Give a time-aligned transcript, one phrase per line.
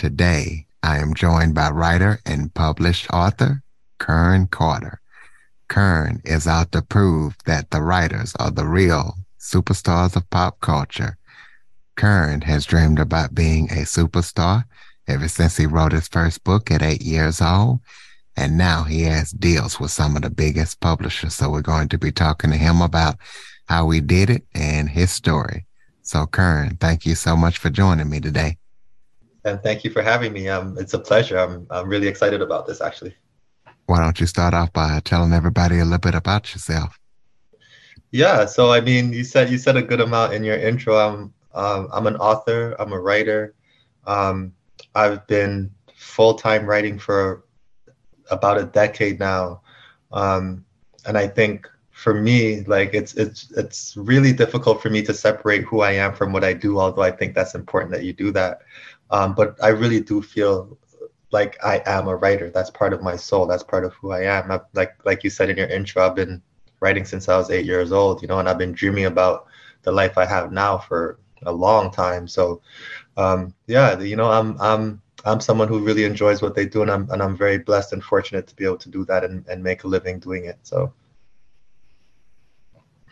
[0.00, 3.62] Today, I am joined by writer and published author
[3.98, 4.98] Kern Carter.
[5.68, 11.18] Kern is out to prove that the writers are the real superstars of pop culture.
[11.96, 14.64] Kern has dreamed about being a superstar
[15.06, 17.80] ever since he wrote his first book at eight years old.
[18.34, 21.34] And now he has deals with some of the biggest publishers.
[21.34, 23.16] So we're going to be talking to him about
[23.66, 25.66] how we did it and his story.
[26.00, 28.56] So, Kern, thank you so much for joining me today.
[29.44, 30.48] And thank you for having me.
[30.48, 31.38] Um, it's a pleasure.
[31.38, 33.14] I'm, I'm really excited about this, actually.
[33.86, 36.98] Why don't you start off by telling everybody a little bit about yourself?
[38.10, 38.44] Yeah.
[38.44, 40.96] So, I mean, you said you said a good amount in your intro.
[40.96, 42.76] I'm um, I'm an author.
[42.78, 43.54] I'm a writer.
[44.06, 44.52] Um,
[44.94, 47.44] I've been full time writing for
[48.30, 49.62] about a decade now,
[50.12, 50.64] um,
[51.06, 51.68] and I think
[52.00, 56.14] for me like it's it's it's really difficult for me to separate who i am
[56.14, 58.62] from what i do although i think that's important that you do that
[59.10, 60.76] um, but i really do feel
[61.32, 62.50] like i am a writer.
[62.50, 63.46] That's part of my soul.
[63.46, 64.50] That's part of who i am.
[64.50, 66.42] I've, like like you said in your intro i've been
[66.80, 69.46] writing since i was eight years old you know and i've been dreaming about
[69.82, 72.28] the life i have now for a long time.
[72.28, 72.60] So
[73.16, 76.90] um, yeah you know i'm i'm i'm someone who really enjoys what they do and
[76.90, 79.62] i'm and i'm very blessed and fortunate to be able to do that and, and
[79.62, 80.58] make a living doing it.
[80.62, 80.92] So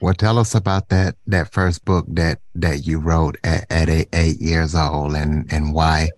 [0.01, 4.09] well, tell us about that that first book that that you wrote at, at eight,
[4.13, 6.11] eight years old, and and why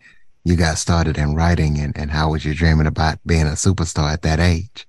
[0.44, 4.12] you got started in writing, and and how was you dreaming about being a superstar
[4.12, 4.86] at that age?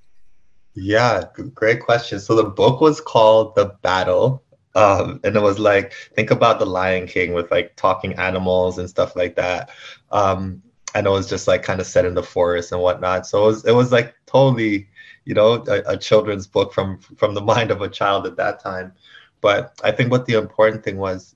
[0.73, 2.19] Yeah, great question.
[2.19, 4.43] So the book was called The Battle,
[4.75, 8.89] um, and it was like think about the Lion King with like talking animals and
[8.89, 9.69] stuff like that.
[10.11, 10.61] Um,
[10.93, 13.25] and it was just like kind of set in the forest and whatnot.
[13.25, 14.87] So it was it was like totally
[15.25, 18.59] you know a, a, children's book from from the mind of a child at that
[18.59, 18.93] time.
[19.41, 21.35] But i think what the important thing was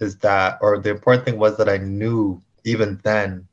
[0.00, 3.46] is that or the important thing was that i knew even then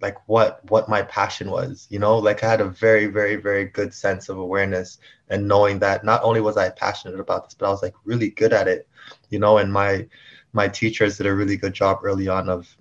[0.00, 2.18] like what what my passion was you know?
[2.18, 6.22] Like i had a very very very good sense of awareness and knowing that not
[6.24, 8.88] only was i passionate about this but i was like really good at it
[9.30, 9.58] you know?
[9.58, 10.06] And my
[10.52, 12.76] my teachers did a really good job early on of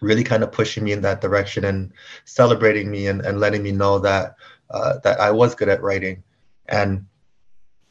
[0.00, 1.92] really kind of pushing me in that direction and
[2.24, 4.36] celebrating me and, and letting me know that
[4.70, 6.22] uh, that I was good at writing.
[6.66, 7.06] And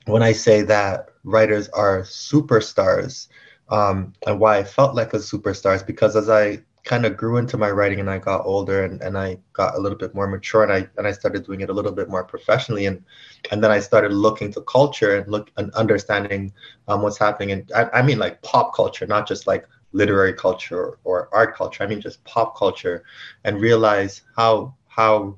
[0.06, 3.28] when I say that writers are superstars,
[3.70, 7.38] um, and why I felt like a superstar is because as I kind of grew
[7.38, 10.28] into my writing and I got older and, and I got a little bit more
[10.28, 13.04] mature and I and I started doing it a little bit more professionally and
[13.52, 16.52] and then I started looking to culture and look and understanding
[16.90, 20.78] um, what's happening and I, I mean like pop culture, not just like literary culture
[20.78, 21.84] or, or art culture.
[21.84, 23.04] I mean just pop culture
[23.46, 25.38] and realize how how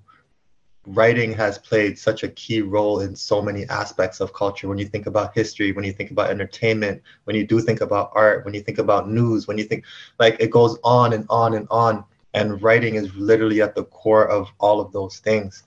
[0.85, 4.67] writing has played such a key role in so many aspects of culture.
[4.67, 8.11] When you think about history, when you think about entertainment, when you do think about
[8.13, 9.83] art, when you think about news, when you think
[10.19, 12.03] like it goes on and on and on.
[12.33, 15.63] And writing is literally at the core of all of those things.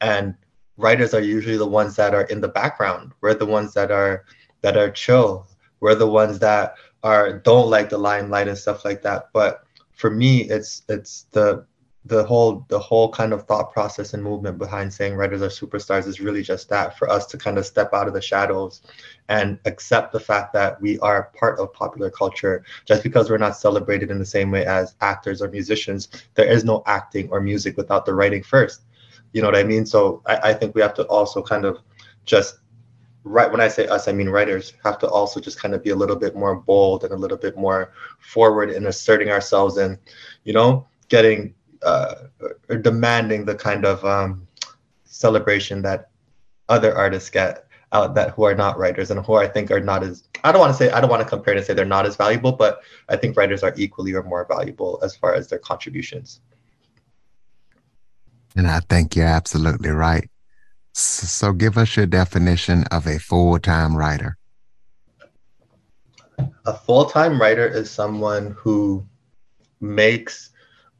[0.00, 0.34] And
[0.76, 3.12] writers are usually the ones that are in the background.
[3.20, 4.24] We're the ones that are
[4.62, 5.46] that are chill.
[5.80, 9.28] We're the ones that are don't like the limelight and stuff like that.
[9.32, 11.66] But for me, it's it's the
[12.04, 16.06] the whole the whole kind of thought process and movement behind saying writers are superstars
[16.06, 18.82] is really just that for us to kind of step out of the shadows
[19.28, 22.64] and accept the fact that we are part of popular culture.
[22.86, 26.64] Just because we're not celebrated in the same way as actors or musicians there is
[26.64, 28.82] no acting or music without the writing first.
[29.32, 29.84] You know what i mean?
[29.84, 31.78] So i, I think we have to also kind of
[32.24, 32.58] just
[33.24, 35.90] right when i say us i mean writers have to also just kind of be
[35.90, 39.98] a little bit more bold and a little bit more forward in asserting ourselves and
[40.44, 41.52] you know getting
[41.82, 42.14] uh,
[42.82, 44.46] demanding the kind of um,
[45.04, 46.10] celebration that
[46.68, 50.02] other artists get out that who are not writers and who I think are not
[50.02, 52.06] as I don't want to say I don't want to compare and say they're not
[52.06, 55.58] as valuable, but I think writers are equally or more valuable as far as their
[55.58, 56.40] contributions.
[58.56, 60.28] And I think you're absolutely right.
[60.92, 64.36] So give us your definition of a full-time writer.
[66.66, 69.06] A full-time writer is someone who
[69.80, 70.50] makes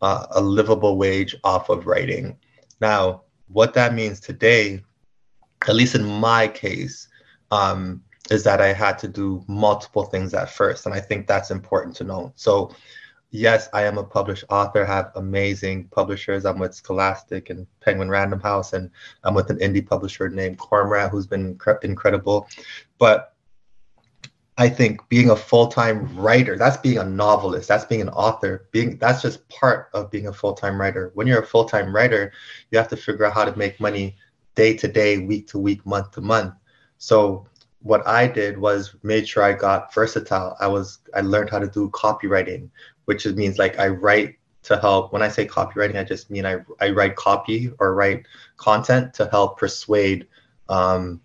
[0.03, 2.37] uh, a livable wage off of writing.
[2.81, 4.83] Now, what that means today,
[5.67, 7.09] at least in my case,
[7.51, 10.87] um, is that I had to do multiple things at first.
[10.87, 12.33] And I think that's important to know.
[12.37, 12.71] So
[13.31, 16.45] yes, I am a published author, have amazing publishers.
[16.45, 18.91] I'm with Scholastic and Penguin Random House, and
[19.25, 22.49] I'm with an indie publisher named Cormorant, who's been incre- incredible.
[22.99, 23.35] But
[24.59, 28.99] I think being a full-time writer, that's being a novelist, that's being an author, being
[28.99, 31.13] that's just part of being a full-time writer.
[31.15, 32.33] When you're a full-time writer,
[32.71, 34.17] you have to figure out how to make money
[34.57, 36.55] day to day, week to week, month to month.
[36.99, 37.47] So
[37.83, 40.57] what I did was made sure I got versatile.
[40.59, 42.69] I was I learned how to do copywriting,
[43.05, 45.13] which means like I write to help.
[45.13, 48.27] When I say copywriting, I just mean I, I write copy or write
[48.57, 50.27] content to help persuade
[50.69, 51.21] um,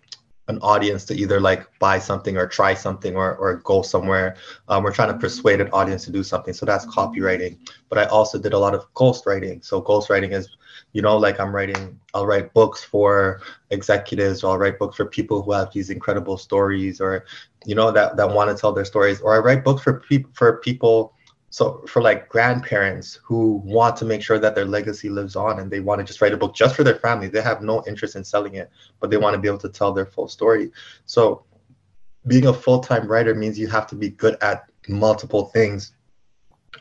[0.48, 4.36] an audience to either like buy something or try something or, or go somewhere.
[4.68, 6.52] Um, we're trying to persuade an audience to do something.
[6.52, 7.58] So that's copywriting.
[7.88, 9.64] But I also did a lot of ghostwriting.
[9.64, 10.48] So ghostwriting is,
[10.92, 15.06] you know, like I'm writing, I'll write books for executives, or I'll write books for
[15.06, 17.24] people who have these incredible stories or,
[17.64, 19.22] you know, that, that want to tell their stories.
[19.22, 21.13] Or I write books for people for people
[21.54, 25.70] so for like grandparents who want to make sure that their legacy lives on and
[25.70, 28.16] they want to just write a book just for their family they have no interest
[28.16, 28.68] in selling it
[28.98, 30.72] but they want to be able to tell their full story.
[31.06, 31.44] So
[32.26, 35.92] being a full-time writer means you have to be good at multiple things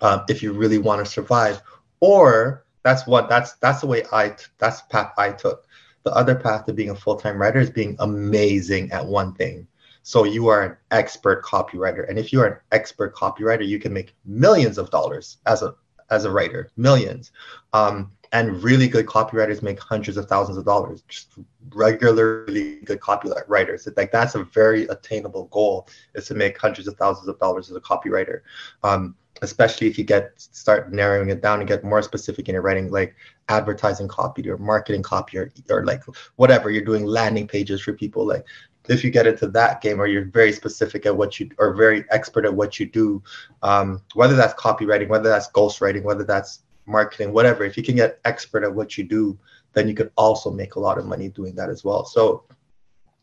[0.01, 1.61] um, if you really want to survive.
[1.99, 5.67] Or that's what that's that's the way i that's the path i took.
[6.01, 9.67] The other path to being a full-time writer is being amazing at one thing
[10.03, 12.07] so you are an expert copywriter.
[12.07, 15.75] And if you are an expert copywriter, you can make millions of dollars as a
[16.11, 17.31] as a writer, millions.
[17.71, 21.03] Um, and really good copywriters make hundreds of thousands of dollars.
[21.07, 21.37] Just
[21.73, 23.87] regularly good copywriters.
[23.95, 27.77] Like that's a very attainable goal is to make hundreds of thousands of dollars as
[27.77, 28.41] a copywriter.
[28.83, 32.61] Um, especially if you get start narrowing it down and get more specific in your
[32.61, 33.15] writing, like
[33.49, 36.01] advertising copy or marketing copy or, or like
[36.35, 38.25] whatever you're doing landing pages for people.
[38.25, 38.45] Like
[38.89, 42.05] if you get into that game or you're very specific at what you or very
[42.11, 43.23] expert at what you do,
[43.61, 48.19] um, whether that's copywriting, whether that's ghostwriting, whether that's marketing, whatever, if you can get
[48.25, 49.37] expert at what you do,
[49.73, 52.05] then you could also make a lot of money doing that as well.
[52.05, 52.43] So,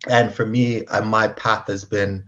[0.08, 2.24] and for me, uh, my path has been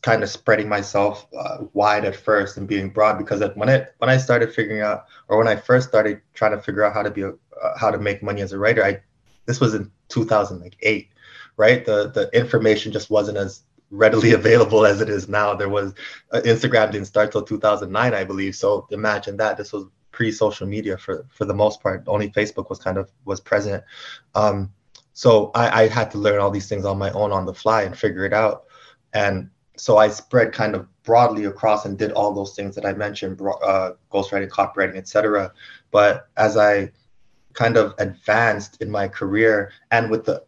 [0.00, 4.08] kind of spreading myself uh, wide at first and being broad because when it when
[4.08, 7.10] I started figuring out or when I first started trying to figure out how to
[7.10, 9.00] be a, uh, how to make money as a writer, I
[9.44, 11.10] this was in 2008
[11.56, 11.84] right?
[11.84, 15.54] The the information just wasn't as readily available as it is now.
[15.54, 15.94] There was
[16.32, 18.54] uh, Instagram didn't start till 2009, I believe.
[18.56, 22.04] So imagine that this was pre-social media for for the most part.
[22.06, 23.82] Only Facebook was kind of was present.
[24.34, 24.72] Um,
[25.12, 27.82] so I, I had to learn all these things on my own on the fly
[27.82, 28.64] and figure it out.
[29.12, 32.92] And so I spread kind of broadly across and did all those things that I
[32.94, 35.52] mentioned, uh, ghostwriting, copywriting, etc.
[35.90, 36.90] But as I
[37.52, 40.42] kind of advanced in my career and with the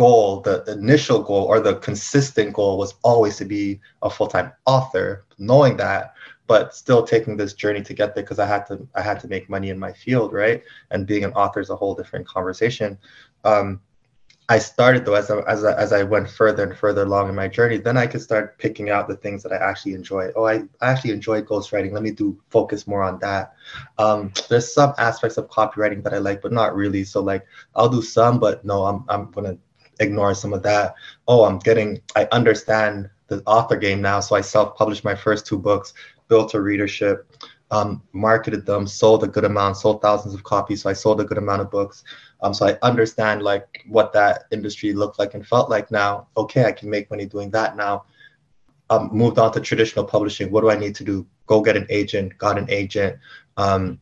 [0.00, 5.26] goal, the initial goal or the consistent goal was always to be a full-time author,
[5.36, 6.14] knowing that,
[6.46, 9.28] but still taking this journey to get there because I had to I had to
[9.28, 10.62] make money in my field, right?
[10.90, 12.96] And being an author is a whole different conversation.
[13.44, 13.82] Um,
[14.48, 17.34] I started though as I, as I, as I went further and further along in
[17.34, 20.32] my journey, then I could start picking out the things that I actually enjoy.
[20.34, 21.92] Oh, I, I actually enjoy ghostwriting.
[21.92, 23.52] Let me do focus more on that.
[23.98, 27.04] Um, there's some aspects of copywriting that I like, but not really.
[27.04, 27.44] So like
[27.76, 29.58] I'll do some, but no, I'm I'm gonna
[30.00, 30.94] ignore some of that.
[31.28, 34.20] Oh, I'm getting, I understand the author game now.
[34.20, 35.94] So I self published my first two books,
[36.28, 37.30] built a readership,
[37.70, 40.82] um, marketed them, sold a good amount, sold thousands of copies.
[40.82, 42.02] So I sold a good amount of books.
[42.42, 46.28] Um, so I understand like what that industry looked like and felt like now.
[46.36, 48.04] Okay, I can make money doing that now.
[48.88, 50.50] Um, moved on to traditional publishing.
[50.50, 51.24] What do I need to do?
[51.46, 53.18] Go get an agent, got an agent.
[53.56, 54.00] Um,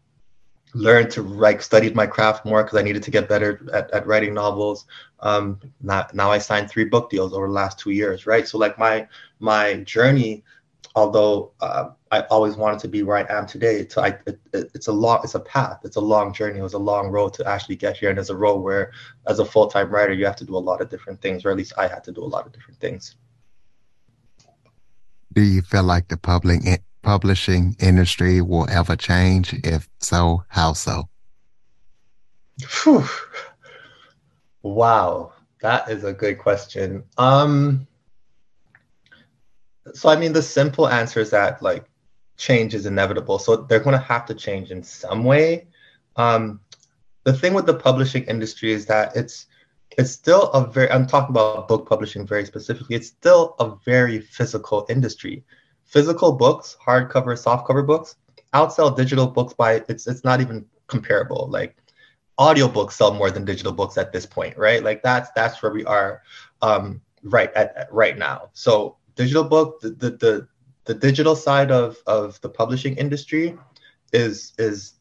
[0.74, 4.06] learned to write, studied my craft more because I needed to get better at, at
[4.06, 4.86] writing novels.
[5.20, 8.46] Um, now, now I signed three book deals over the last two years, right?
[8.46, 9.08] So like my
[9.40, 10.44] my journey,
[10.94, 14.88] although uh, I always wanted to be where I am today, it's I, it, it's
[14.88, 16.58] a long, it's a path, it's a long journey.
[16.58, 18.92] It was a long road to actually get here, and there's a road where,
[19.26, 21.50] as a full time writer, you have to do a lot of different things, or
[21.50, 23.16] at least I had to do a lot of different things.
[25.32, 26.62] Do you feel like the public
[27.02, 29.54] publishing industry will ever change?
[29.64, 31.08] If so, how so?
[32.82, 33.04] Whew.
[34.62, 37.04] Wow, that is a good question.
[37.16, 37.86] Um,
[39.94, 41.84] so I mean, the simple answer is that like
[42.36, 43.38] change is inevitable.
[43.38, 45.66] So they're going to have to change in some way.
[46.16, 46.60] Um,
[47.24, 49.46] the thing with the publishing industry is that it's
[49.96, 54.20] it's still a very i'm talking about book publishing very specifically it's still a very
[54.20, 55.42] physical industry
[55.88, 58.16] physical books, hardcover, softcover books,
[58.54, 61.48] outsell digital books by it's it's not even comparable.
[61.50, 61.76] Like
[62.38, 64.82] audiobooks sell more than digital books at this point, right?
[64.82, 66.22] Like that's that's where we are
[66.62, 68.50] um, right at, at right now.
[68.52, 70.48] So digital book, the, the the
[70.84, 73.56] the digital side of of the publishing industry
[74.12, 74.94] is is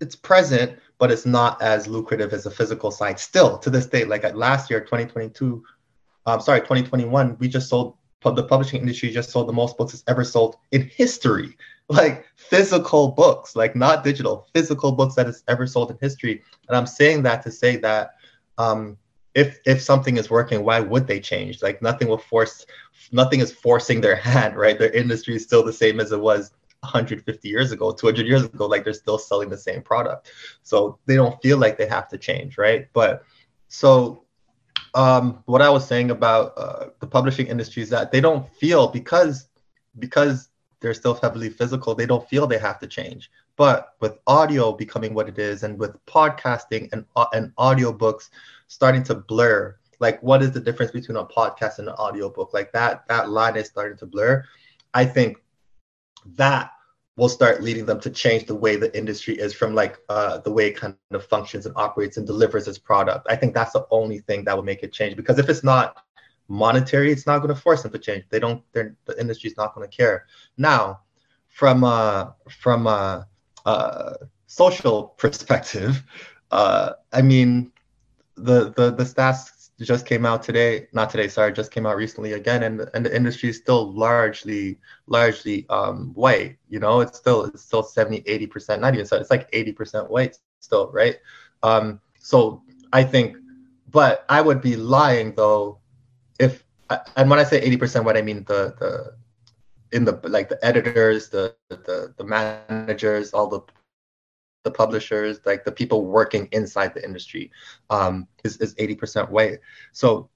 [0.00, 3.18] it's present, but it's not as lucrative as the physical side.
[3.18, 5.64] Still, to this day, like at last year, 2022,
[6.26, 9.94] I'm um, sorry, 2021, we just sold the publishing industry just sold the most books
[9.94, 11.56] it's ever sold in history.
[11.88, 16.42] Like physical books, like not digital, physical books that it's ever sold in history.
[16.68, 18.14] And I'm saying that to say that
[18.58, 18.98] um,
[19.34, 21.62] if if something is working, why would they change?
[21.62, 22.66] Like nothing will force,
[23.12, 24.78] nothing is forcing their hand, right?
[24.78, 28.66] Their industry is still the same as it was 150 years ago, 200 years ago.
[28.66, 30.30] Like they're still selling the same product,
[30.62, 32.88] so they don't feel like they have to change, right?
[32.92, 33.24] But
[33.68, 34.24] so
[34.94, 38.88] um, what I was saying about uh, the publishing industry is that they don't feel
[38.88, 39.48] because
[39.98, 40.48] because
[40.80, 43.30] they're still heavily physical, they don't feel they have to change.
[43.56, 48.30] But with audio becoming what it is, and with podcasting and uh, and audiobooks
[48.68, 52.52] starting to blur, like what is the difference between a podcast and an audiobook?
[52.54, 54.44] Like that that line is starting to blur.
[54.94, 55.38] I think
[56.36, 56.70] that
[57.16, 60.52] will start leading them to change the way the industry is from like uh, the
[60.52, 63.26] way it kind of functions and operates and delivers its product.
[63.28, 66.04] I think that's the only thing that will make it change because if it's not
[66.48, 68.24] monetary, it's not going to force them to change.
[68.30, 68.62] They don't.
[68.72, 70.26] the industry's not going to care.
[70.56, 71.00] Now,
[71.48, 73.26] from a from a,
[73.66, 76.02] a social perspective,
[76.50, 77.72] uh, I mean,
[78.36, 82.32] the the the stats just came out today not today sorry just came out recently
[82.32, 84.76] again and and the industry is still largely
[85.06, 89.16] largely um white you know it's still it's still 70 80 percent not even so
[89.16, 91.18] it's like 80 percent white still right
[91.62, 92.62] um so
[92.92, 93.36] i think
[93.90, 95.78] but i would be lying though
[97.16, 99.14] and when i say 80 percent what i mean the the
[99.96, 103.60] in the like the editors the the the managers all the
[104.64, 107.50] the publishers, like the people working inside the industry,
[107.90, 109.58] um, is is eighty percent white.
[109.92, 110.28] So,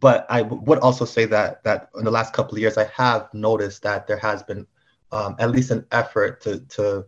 [0.00, 3.32] but I would also say that that in the last couple of years, I have
[3.32, 4.66] noticed that there has been
[5.12, 7.06] um, at least an effort to to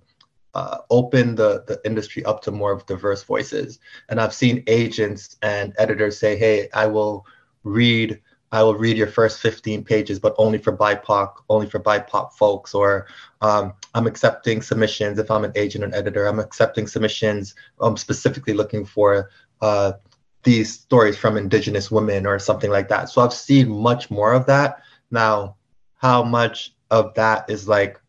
[0.54, 3.80] uh, open the the industry up to more of diverse voices.
[4.08, 7.26] And I've seen agents and editors say, "Hey, I will
[7.64, 12.32] read." I will read your first 15 pages, but only for BIPOC, only for BIPOC
[12.32, 12.74] folks.
[12.74, 13.06] Or
[13.42, 16.26] um, I'm accepting submissions if I'm an agent and editor.
[16.26, 17.54] I'm accepting submissions.
[17.80, 19.92] I'm specifically looking for uh,
[20.44, 23.10] these stories from Indigenous women or something like that.
[23.10, 24.82] So I've seen much more of that.
[25.10, 25.56] Now,
[25.96, 28.00] how much of that is like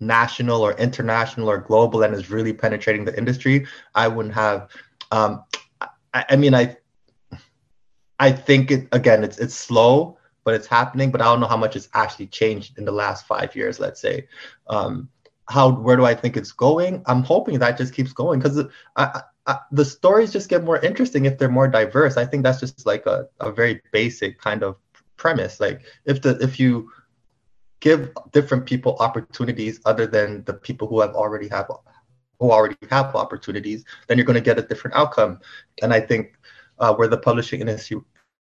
[0.00, 3.66] national or international or global and is really penetrating the industry?
[3.94, 4.70] I wouldn't have.
[5.10, 5.44] Um,
[6.14, 6.76] I, I mean, I
[8.18, 11.10] I think it again, it's it's slow, but it's happening.
[11.10, 13.78] But I don't know how much it's actually changed in the last five years.
[13.78, 14.28] Let's say,
[14.68, 15.08] um,
[15.48, 17.02] how where do I think it's going?
[17.06, 18.64] I'm hoping that just keeps going because
[19.70, 22.16] the stories just get more interesting if they're more diverse.
[22.16, 24.76] I think that's just like a, a very basic kind of
[25.16, 25.60] premise.
[25.60, 26.90] Like if the if you
[27.80, 31.70] give different people opportunities other than the people who have already have
[32.40, 35.40] who already have opportunities, then you're going to get a different outcome.
[35.82, 36.36] And I think
[36.78, 38.00] uh, where the publishing industry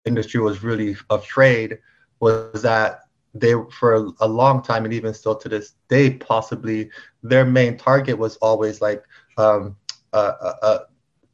[0.05, 1.79] industry was really afraid
[2.21, 3.01] was that
[3.35, 6.91] they for a long time and even still to this day possibly
[7.23, 9.05] their main target was always like
[9.37, 9.77] um,
[10.13, 10.81] a, a,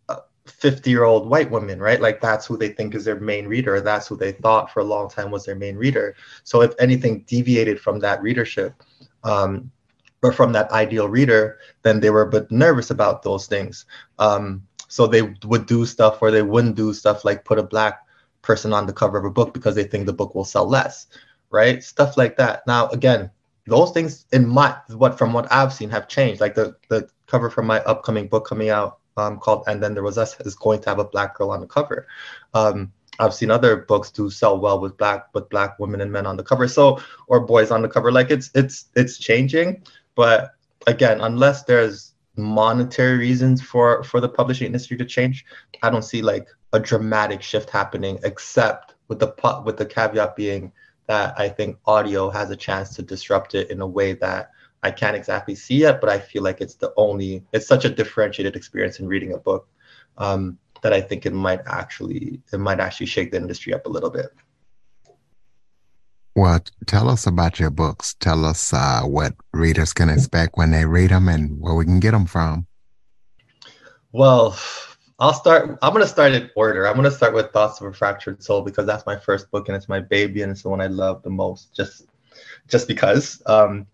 [0.08, 2.00] a 50 year old white woman right?
[2.00, 3.80] Like that's who they think is their main reader.
[3.80, 6.16] That's who they thought for a long time was their main reader.
[6.42, 8.74] So if anything deviated from that readership
[9.22, 9.70] um,
[10.22, 13.86] or from that ideal reader then they were a bit nervous about those things.
[14.18, 18.06] Um, so they would do stuff or they wouldn't do stuff like put a black
[18.42, 21.06] person on the cover of a book because they think the book will sell less,
[21.48, 21.82] right?
[21.82, 22.66] Stuff like that.
[22.66, 23.30] Now, again,
[23.66, 26.42] those things in my what from what I've seen have changed.
[26.42, 30.02] Like the the cover for my upcoming book coming out um, called "And Then There
[30.02, 32.06] Was Us" is going to have a black girl on the cover.
[32.52, 36.26] Um, I've seen other books do sell well with black with black women and men
[36.26, 36.68] on the cover.
[36.68, 38.12] So or boys on the cover.
[38.12, 39.84] Like it's it's it's changing,
[40.16, 40.50] but
[40.86, 45.44] again, unless there's monetary reasons for for the publishing industry to change.
[45.82, 50.72] I don't see like a dramatic shift happening except with the with the caveat being
[51.06, 54.50] that i think audio has a chance to disrupt it in a way that
[54.82, 57.90] i can't exactly see yet but i feel like it's the only it's such a
[57.90, 59.68] differentiated experience in reading a book
[60.18, 63.88] um, that i think it might actually it might actually shake the industry up a
[63.88, 64.30] little bit
[66.34, 68.14] well, tell us about your books.
[68.20, 72.00] Tell us uh, what readers can expect when they read them and where we can
[72.00, 72.66] get them from.
[74.12, 74.58] Well,
[75.18, 75.78] I'll start.
[75.82, 76.86] I'm going to start in order.
[76.86, 79.68] I'm going to start with Thoughts of a Fractured Soul because that's my first book
[79.68, 81.74] and it's my baby and it's the one I love the most.
[81.74, 82.06] Just,
[82.66, 83.42] just because.
[83.46, 83.86] Um,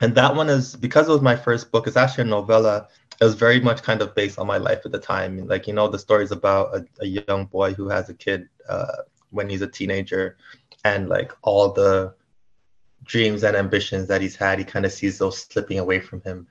[0.00, 1.86] and that one is because it was my first book.
[1.86, 2.88] It's actually a novella.
[3.20, 5.46] It was very much kind of based on my life at the time.
[5.46, 8.96] Like you know, the story's about a, a young boy who has a kid uh,
[9.30, 10.36] when he's a teenager
[10.84, 12.14] and like all the
[13.04, 16.46] dreams and ambitions that he's had, he kind of sees those slipping away from him.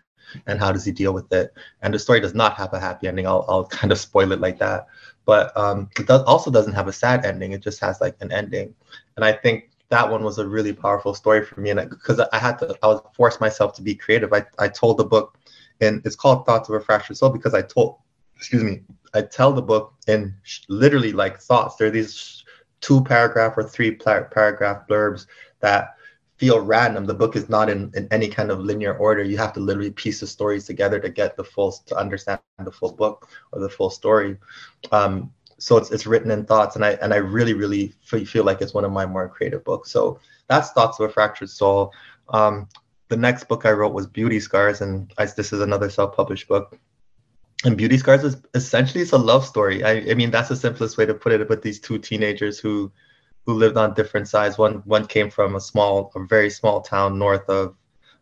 [0.48, 1.54] And how does he deal with it?
[1.82, 3.28] And the story does not have a happy ending.
[3.28, 4.88] I'll, I'll kind of spoil it like that.
[5.26, 7.52] But um, it does, also doesn't have a sad ending.
[7.52, 8.74] It just has like an ending.
[9.16, 11.70] And I think that one was a really powerful story for me.
[11.70, 14.34] And because I, I had to, I was forced myself to be creative.
[14.34, 15.38] I, I told the book,
[15.82, 17.98] and it's called Thoughts of a Fractured Soul because I told,
[18.36, 18.82] excuse me,
[19.14, 20.34] I tell the book in
[20.68, 21.76] literally like thoughts.
[21.76, 22.44] There are these
[22.84, 25.26] two paragraph or three paragraph blurbs
[25.62, 25.96] that
[26.36, 27.06] feel random.
[27.06, 29.24] The book is not in, in any kind of linear order.
[29.24, 32.72] You have to literally piece the stories together to get the full to understand the
[32.72, 34.38] full book or the full story.
[34.92, 38.62] Um, so it's it's written in thoughts, and I and I really really feel like
[38.62, 39.90] it's one of my more creative books.
[39.90, 41.94] So that's Thoughts of a Fractured Soul.
[42.30, 42.68] Um,
[43.08, 46.78] the next book I wrote was Beauty Scars, and I, this is another self-published book.
[47.66, 49.84] And Beauty Scars is essentially it's a love story.
[49.84, 51.48] I, I mean that's the simplest way to put it.
[51.48, 52.92] but these two teenagers who
[53.46, 54.58] who lived on different sides.
[54.58, 57.76] One one came from a small, a very small town north of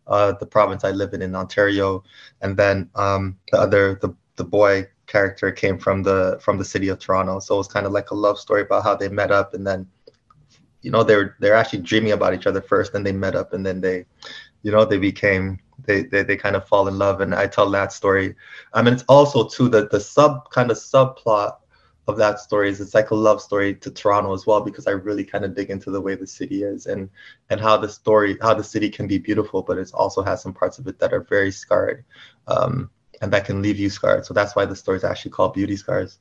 [0.08, 2.04] uh, the province I live in in Ontario,
[2.42, 6.90] and then um, the other the the boy character came from the from the city
[6.90, 7.40] of Toronto.
[7.40, 9.66] So it was kind of like a love story about how they met up, and
[9.66, 9.88] then
[10.82, 13.66] you know they're they're actually dreaming about each other first, then they met up, and
[13.66, 14.06] then they
[14.63, 17.70] you know they became they, they they kind of fall in love and i tell
[17.72, 18.36] that story.
[18.74, 21.58] I mean it's also too the the sub kind of subplot
[22.08, 24.91] of that story is it's like a love story to Toronto as well because I
[24.91, 27.10] really kind of dig into the way the city is and
[27.50, 30.53] and how the story how the city can be beautiful but it also has some
[30.53, 32.03] parts of it that are very scarred
[32.48, 32.89] um,
[33.22, 34.25] and that can leave you scarred.
[34.25, 36.18] So that's why the story is actually called Beauty Scars.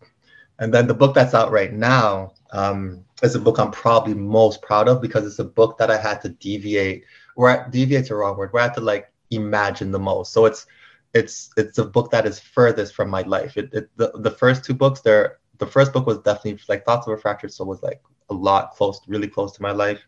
[0.58, 4.60] And then the book that's out right now um, is a book I'm probably most
[4.60, 7.04] proud of because it's a book that I had to deviate
[7.40, 10.66] where deviate's a wrong word had to like imagine the most so it's
[11.14, 14.64] it's it's a book that is furthest from my life it, it the, the first
[14.64, 17.82] two books they're the first book was definitely like Thoughts of a Fractured Soul was
[17.82, 20.00] like a lot close, really close to my life.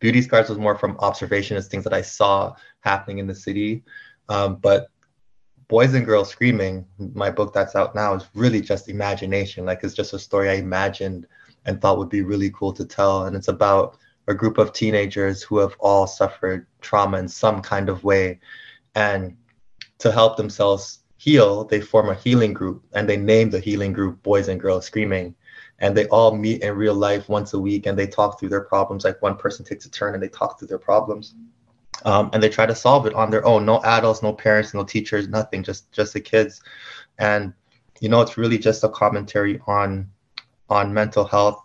[0.00, 3.84] Beauty Scars was more from observation as things that I saw happening in the city.
[4.28, 4.88] Um, but
[5.68, 9.64] Boys and Girls Screaming, my book that's out now, is really just imagination.
[9.64, 11.26] Like it's just a story I imagined
[11.66, 13.26] and thought would be really cool to tell.
[13.26, 13.98] And it's about
[14.28, 18.40] a group of teenagers who have all suffered trauma in some kind of way.
[18.94, 19.36] And
[19.98, 24.22] to help themselves heal, they form a healing group and they name the healing group
[24.22, 25.34] Boys and Girls Screaming.
[25.78, 28.62] And they all meet in real life once a week and they talk through their
[28.62, 29.04] problems.
[29.04, 31.34] Like one person takes a turn and they talk through their problems.
[32.04, 33.64] Um, and they try to solve it on their own.
[33.64, 36.62] No adults, no parents, no teachers, nothing, just just the kids.
[37.18, 37.54] And
[38.00, 40.10] you know, it's really just a commentary on
[40.68, 41.62] on mental health,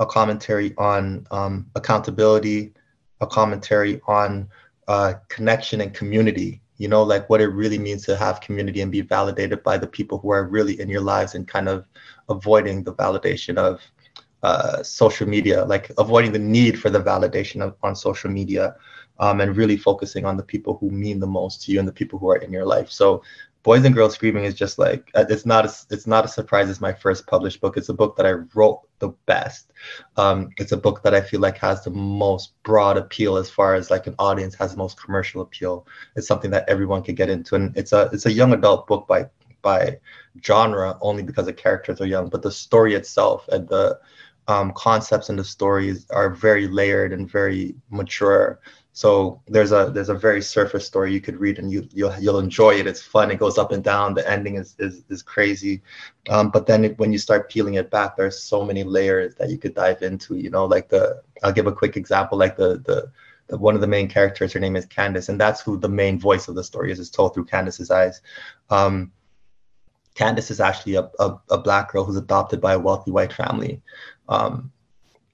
[0.00, 2.72] a commentary on um, accountability,
[3.20, 4.48] a commentary on
[4.88, 8.90] uh, connection and community you know like what it really means to have community and
[8.90, 11.84] be validated by the people who are really in your lives and kind of
[12.30, 13.80] avoiding the validation of
[14.42, 18.74] uh, social media like avoiding the need for the validation of, on social media
[19.18, 21.92] um, and really focusing on the people who mean the most to you and the
[21.92, 23.22] people who are in your life so
[23.62, 26.70] Boys and Girls Screaming is just like uh, it's not a, it's not a surprise.
[26.70, 27.76] It's my first published book.
[27.76, 29.72] It's a book that I wrote the best.
[30.16, 33.74] Um, it's a book that I feel like has the most broad appeal as far
[33.74, 35.86] as like an audience has the most commercial appeal.
[36.16, 39.08] It's something that everyone can get into, and it's a it's a young adult book
[39.08, 39.28] by
[39.62, 39.98] by
[40.44, 43.98] genre only because the characters are young, but the story itself and the
[44.48, 48.60] um, concepts in the stories are very layered and very mature.
[48.92, 52.40] So there's a there's a very surface story you could read and you you'll you'll
[52.40, 52.86] enjoy it.
[52.86, 53.30] It's fun.
[53.30, 54.14] It goes up and down.
[54.14, 55.80] The ending is is, is crazy,
[56.28, 59.48] um, but then it, when you start peeling it back, there's so many layers that
[59.48, 60.36] you could dive into.
[60.36, 62.36] You know, like the I'll give a quick example.
[62.36, 63.12] Like the the,
[63.46, 66.18] the one of the main characters, her name is Candace, and that's who the main
[66.18, 66.98] voice of the story is.
[66.98, 68.20] Is told through Candace's eyes.
[68.70, 69.12] Um,
[70.14, 73.80] Candace is actually a, a, a black girl who's adopted by a wealthy white family.
[74.28, 74.72] Um,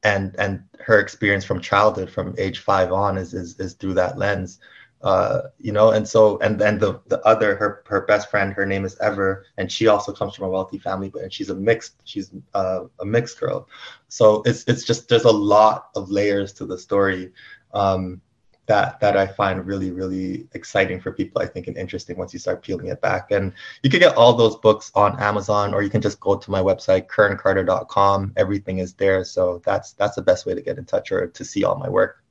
[0.06, 4.16] and and her experience from childhood from age five on is is, is through that
[4.16, 4.60] lens
[5.02, 8.64] uh, you know and so and then the the other her her best friend her
[8.64, 11.54] name is ever and she also comes from a wealthy family but and she's a
[11.54, 13.68] mixed she's uh, a mixed girl.
[14.08, 17.32] So it's it's just there's a lot of layers to the story
[17.74, 18.20] um,
[18.66, 21.40] that that I find really really exciting for people.
[21.40, 23.30] I think and interesting once you start peeling it back.
[23.30, 23.52] And
[23.82, 26.60] you can get all those books on Amazon, or you can just go to my
[26.60, 28.32] website kerncarter.com.
[28.36, 31.44] Everything is there, so that's that's the best way to get in touch or to
[31.44, 32.22] see all my work.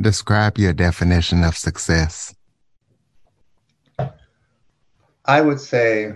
[0.00, 2.34] Describe your definition of success.
[5.26, 6.14] I would say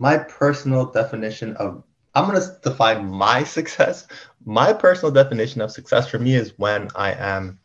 [0.00, 4.06] my personal definition of I'm going to define my success.
[4.44, 7.58] My personal definition of success for me is when I am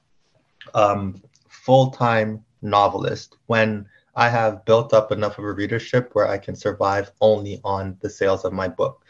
[0.73, 6.55] um, full-time novelist, when I have built up enough of a readership where I can
[6.55, 9.03] survive only on the sales of my book.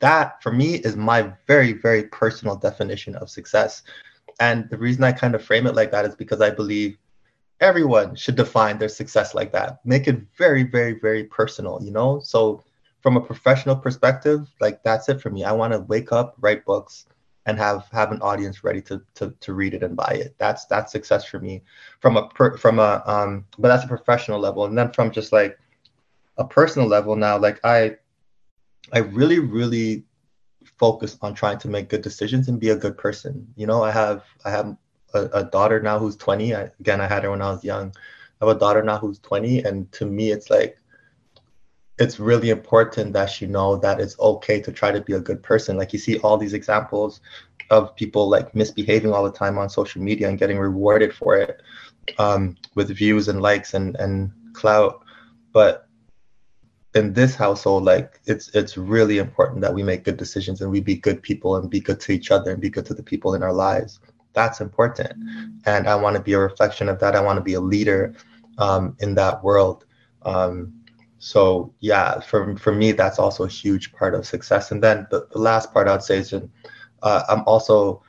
[0.00, 3.82] that for me is my very, very personal definition of success.
[4.40, 6.96] And the reason I kind of frame it like that is because I believe
[7.60, 9.80] everyone should define their success like that.
[9.84, 12.20] Make it very, very, very personal, you know?
[12.20, 12.62] So
[13.08, 15.42] from a professional perspective, like that's it for me.
[15.42, 17.06] I want to wake up, write books,
[17.46, 20.34] and have have an audience ready to to to read it and buy it.
[20.36, 21.62] That's that's success for me.
[22.00, 25.32] From a per, from a um, but that's a professional level, and then from just
[25.32, 25.58] like
[26.36, 27.96] a personal level now, like I
[28.92, 30.04] I really really
[30.76, 33.50] focus on trying to make good decisions and be a good person.
[33.56, 34.76] You know, I have I have
[35.14, 36.54] a, a daughter now who's 20.
[36.54, 37.90] I, again, I had her when I was young.
[38.42, 40.78] I have a daughter now who's 20, and to me, it's like
[41.98, 45.42] it's really important that she know that it's okay to try to be a good
[45.42, 45.76] person.
[45.76, 47.20] Like you see all these examples
[47.70, 51.60] of people like misbehaving all the time on social media and getting rewarded for it
[52.18, 55.04] um, with views and likes and and clout.
[55.52, 55.88] But
[56.94, 60.80] in this household, like it's it's really important that we make good decisions and we
[60.80, 63.34] be good people and be good to each other and be good to the people
[63.34, 64.00] in our lives.
[64.34, 65.12] That's important,
[65.66, 67.16] and I want to be a reflection of that.
[67.16, 68.14] I want to be a leader
[68.58, 69.84] um, in that world.
[70.22, 70.77] Um,
[71.18, 74.70] so yeah, for for me, that's also a huge part of success.
[74.70, 78.02] And then the, the last part I'd say is, uh, I'm also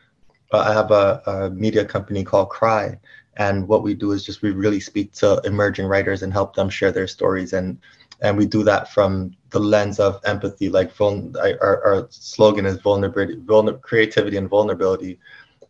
[0.54, 3.00] uh, I have a, a, media company called Cry,
[3.38, 6.70] and what we do is just we really speak to emerging writers and help them
[6.70, 7.80] share their stories, and
[8.22, 10.70] and we do that from the lens of empathy.
[10.70, 15.20] Like vul- our, our slogan is vulnerability, vulner- creativity, and vulnerability,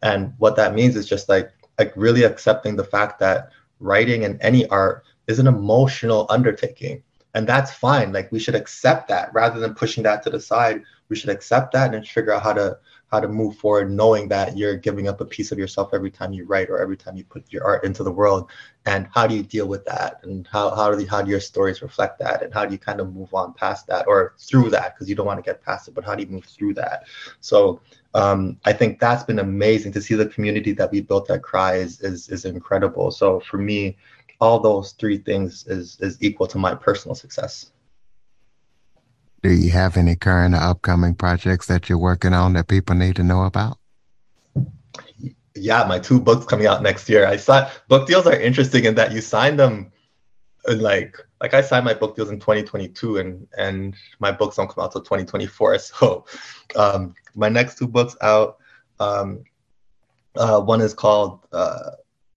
[0.02, 3.50] and what that means is just like like really accepting the fact that
[3.80, 7.02] writing and any art is an emotional undertaking
[7.34, 8.12] and that's fine.
[8.12, 9.34] Like we should accept that.
[9.34, 12.54] Rather than pushing that to the side we should accept that and figure out how
[12.54, 12.78] to
[13.12, 16.32] how to move forward knowing that you're giving up a piece of yourself every time
[16.32, 18.52] you write or every time you put your art into the world.
[18.86, 20.20] And how do you deal with that?
[20.22, 22.44] And how how do, how do your stories reflect that?
[22.44, 24.94] And how do you kind of move on past that or through that?
[24.94, 27.06] Because you don't want to get past it but how do you move through that?
[27.42, 27.82] So
[28.14, 31.76] um, I think that's been amazing to see the community that we built at Cry
[31.78, 33.10] is, is, is incredible.
[33.10, 33.98] So for me,
[34.40, 37.72] all those three things is is equal to my personal success.
[39.42, 43.16] Do you have any current or upcoming projects that you're working on that people need
[43.18, 43.78] to know about?
[45.56, 47.26] Yeah, my two books coming out next year.
[47.26, 49.92] I saw book deals are interesting in that you sign them
[50.68, 54.84] like like I signed my book deals in 2022 and and my books don't come
[54.84, 55.80] out till 2024.
[56.00, 56.26] So
[56.76, 58.58] um, my next two books out.
[59.00, 59.44] Um,
[60.36, 61.92] uh, one is called uh,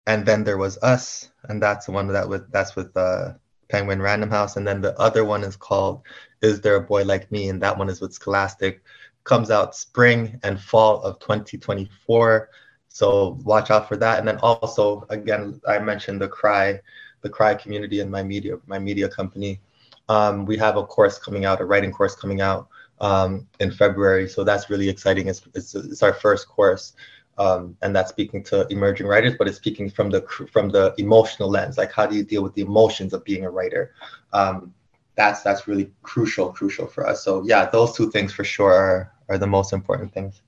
[0.06, 3.32] and then there was us and that's the one that with that's with uh,
[3.68, 4.56] penguin random house.
[4.56, 6.02] And then the other one is called
[6.42, 7.48] is there a boy like me?
[7.48, 8.82] And that one is with scholastic.
[9.24, 12.50] Comes out spring and fall of 2024
[12.88, 14.18] so watch out for that.
[14.18, 16.80] And then also again i mentioned the cry
[17.22, 19.60] the cry community and my media my media company.
[20.08, 22.68] Um, we have a course coming out a writing course coming out
[23.00, 24.28] um, in february.
[24.28, 25.28] So that's really exciting.
[25.28, 26.94] It's, it's, it's our first course
[27.38, 31.48] um, and that's speaking to emerging writers, but it's speaking from the from the emotional
[31.48, 31.78] lens.
[31.78, 33.94] Like, how do you deal with the emotions of being a writer?
[34.32, 34.74] Um,
[35.16, 37.24] that's that's really crucial, crucial for us.
[37.24, 40.42] So yeah, those two things for sure are, are the most important things.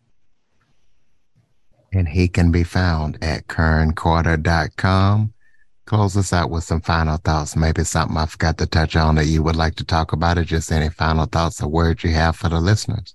[1.93, 5.33] And he can be found at kerncarter.com.
[5.87, 7.57] Close us out with some final thoughts.
[7.57, 10.45] Maybe something I forgot to touch on that you would like to talk about, or
[10.45, 13.15] just any final thoughts or words you have for the listeners.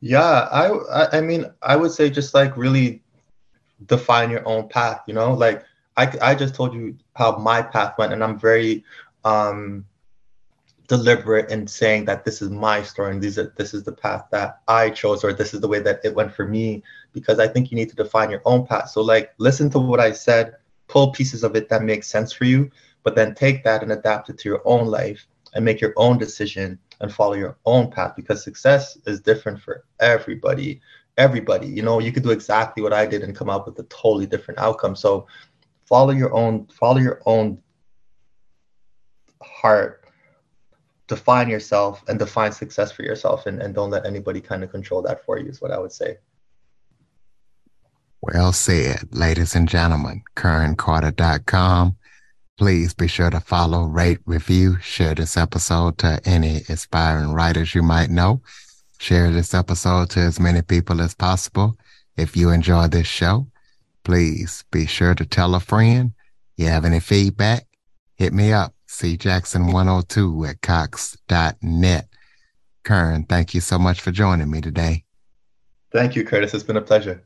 [0.00, 3.02] Yeah, I I mean, I would say just like really
[3.86, 5.32] define your own path, you know?
[5.34, 5.64] Like
[5.96, 8.84] I I just told you how my path went and I'm very
[9.24, 9.84] um
[10.88, 14.24] deliberate in saying that this is my story and these are this is the path
[14.30, 16.82] that I chose or this is the way that it went for me
[17.12, 18.90] because I think you need to define your own path.
[18.90, 20.56] So like listen to what I said,
[20.88, 22.70] pull pieces of it that make sense for you,
[23.02, 26.18] but then take that and adapt it to your own life and make your own
[26.18, 30.80] decision and follow your own path because success is different for everybody
[31.16, 31.66] everybody.
[31.66, 34.26] You know you could do exactly what i did and come up with a totally
[34.26, 34.96] different outcome.
[34.96, 35.26] So
[35.84, 37.58] follow your own follow your own
[39.42, 40.04] heart.
[41.08, 45.02] Define yourself and define success for yourself and, and don't let anybody kind of control
[45.02, 46.18] that for you is what i would say.
[48.20, 49.08] Well said.
[49.12, 51.96] Ladies and gentlemen kerncarter.com
[52.56, 57.82] Please be sure to follow, rate, review, share this episode to any aspiring writers you
[57.82, 58.40] might know.
[58.98, 61.76] Share this episode to as many people as possible.
[62.16, 63.46] If you enjoy this show,
[64.04, 66.12] please be sure to tell a friend.
[66.56, 67.66] You have any feedback?
[68.14, 72.08] Hit me up, cjackson102 at cox.net.
[72.84, 75.04] Kern, thank you so much for joining me today.
[75.92, 76.54] Thank you, Curtis.
[76.54, 77.25] It's been a pleasure.